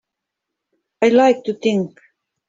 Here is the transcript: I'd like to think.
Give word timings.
I'd 1.03 1.13
like 1.13 1.43
to 1.43 1.53
think. 1.53 1.99